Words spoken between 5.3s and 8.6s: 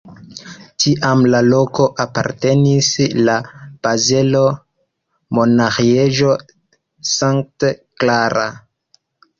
Monaĥejo St. Clara.